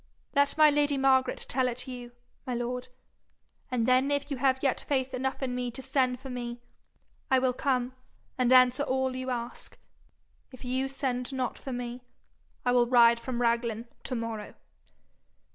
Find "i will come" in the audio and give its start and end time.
7.29-7.93